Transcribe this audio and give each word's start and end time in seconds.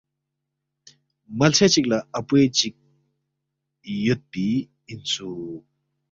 ملسے 1.37 1.67
چِک 1.73 1.85
لہ 1.91 1.99
اپوے 2.17 2.41
چِک 2.57 2.75
یودپی 4.03 4.47
اِنسُوک 4.89 5.63